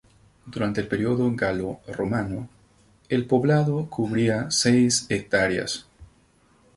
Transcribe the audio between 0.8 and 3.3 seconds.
el periodo galo-romano, el